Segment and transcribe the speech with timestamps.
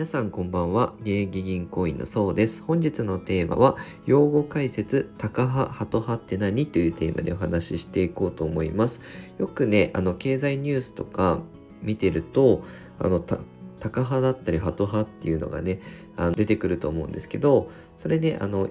[0.00, 0.94] 皆さんこんばんは。
[1.00, 2.62] 現役銀行員のそうです。
[2.62, 9.02] 本日のテーマは、用語解説、タカ派、ハト派って何というテーマでお話ししていこうと思います。
[9.36, 11.40] よくね、あの、経済ニュースとか
[11.82, 12.64] 見てると、
[12.98, 13.36] あの、タ
[13.90, 15.82] カ派だったり、ハト派っていうのがね、
[16.16, 18.70] あの出てくると思うんですけど、それで、あの、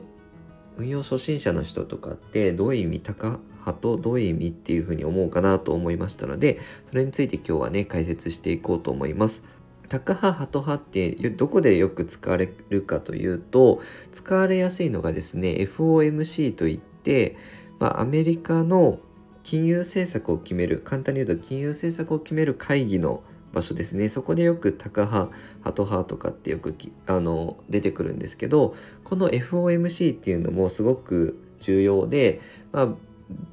[0.78, 9.44] 運用初心者の人とかってどういう意味タカ派とどういう意味っていうふうに思うかなと思いましたのでそれについて今日はね解説していこうと思います。
[9.90, 13.82] タカ派、ハト派ってどこでよく使われるかというと
[14.12, 17.36] 使われやすいのがですね FOMC といって、
[17.80, 19.00] まあ、アメリカの
[19.44, 24.10] 金融政策を決める簡単に言うと金融政策を決める会議の場所ですね。
[24.10, 25.32] そこでよくタカ派
[25.62, 26.76] ハト派とかってよく
[27.08, 32.88] あの出てくるんですけどこの FOMC っていうのもすごく重要で、まあ、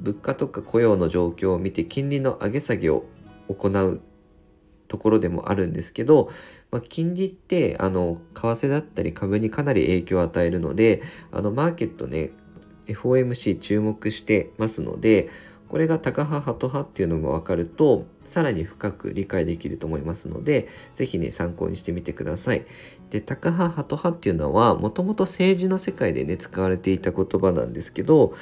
[0.01, 3.05] 物価とか雇用の状況を見て金利の上げ下げを
[3.49, 4.03] 行う
[4.89, 6.31] ところでもあるんですけど、
[6.71, 12.31] まあ、金利ってあの為替だったり株にかなり影響を与えるのであのマーケットね
[12.87, 15.29] FOMC 注目してますので
[15.69, 22.67] これがタカ派ハト派っていうのも分かるとさらに深く理解できると思いますので是非ね参考にしてみてください。
[23.11, 28.35] でタカ派ハト派っていうのはもともと政治の世界でね使われていた言葉なんですけど、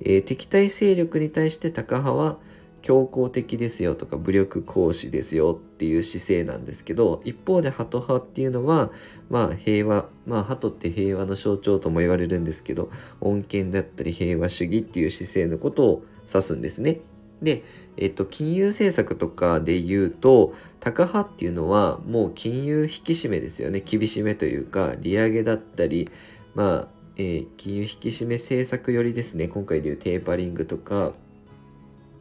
[0.00, 2.38] えー、敵対勢力に対してタカ派は
[2.82, 8.90] 強硬的ですよとか武力行使ですよっていう姿勢なんですけど一方でハト派っていうのは
[9.30, 17.00] まあ平和まあハトって平和の象徴とも言われるんですけど穏健だったり平和主義っていう姿勢のことを指すんですね。
[17.42, 17.64] で、
[17.96, 23.82] えっと、金融政策とかで言うと、タカ派っていうのはもう金融引き締めですよね。
[23.84, 26.08] 厳しめというか、利上げだったり、
[26.54, 31.12] まあ、えー、金融引き締め政策よりですね、今回でいうテーパリングとか、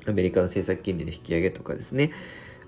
[0.07, 2.11] アメリカの政策金利の引き上げとかですね。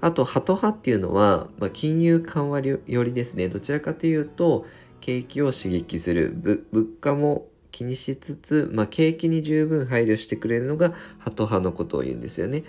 [0.01, 4.65] あと、ハト派っていうのは、まあ、金融緩和よりですね、どちらかというと、
[4.99, 6.35] 景気を刺激する、
[6.71, 12.63] 物価も気にしつつ、まあ、景気に十分配慮してくれるのがハト派のことを言うんですよね。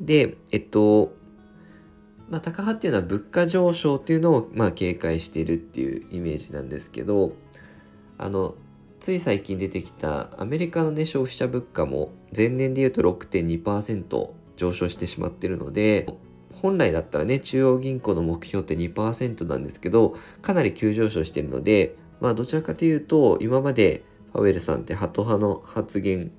[0.00, 1.14] で、えっと、
[2.30, 7.32] まあ、タカ派っていうのは物価上昇っていうのを、まあ、警戒しているっていうイメージなんですけど、
[8.18, 8.54] あの、
[9.00, 16.06] つい最近出てきたアメリカのね、消費者物価も前年で言うと6.2%上昇してしまってるので、
[16.52, 24.02] 本来だったらね、中央銀行の目標って2%なんですけど、かなり急上昇してるので、まあどちらかというと、今まで
[24.32, 26.30] パウエルさんってハト派の発言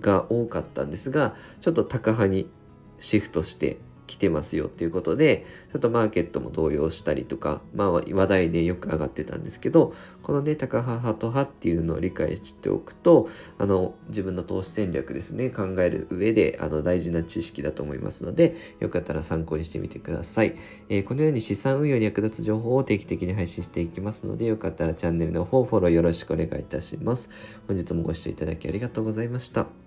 [0.00, 2.50] が多かったんですが、ちょっとタカ派に
[2.98, 13.28] シフトして来てますよっていうことでちょっとマーケットも動揺したりとか、まあ、話題でよく上がってたんですけどこのねタカ派ハト派っていうのを理解しておくと
[13.58, 20.56] あの自分の投資戦略ですね考える上であの大事な知識だと思いますのでよかったら参考にしてみてください、
[20.88, 27.30] えー、このように資産運用に役立つ情報を定期的に配信していきますのでよかったらチャンネルの方フォローよろしくお願いいたします。
[27.66, 29.85] 本日もご視聴いただきありがとうございました。